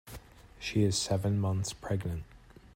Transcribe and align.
She 0.57 0.81
is 0.81 0.97
seven 0.97 1.39
months 1.39 1.73
pregnant. 1.73 2.23